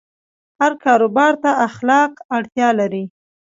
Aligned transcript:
هر 0.59 0.71
کاروبار 0.83 1.33
ته 1.43 1.49
اخلاق 1.67 2.11
اړتیا 2.35 2.69
لري. 2.79 3.03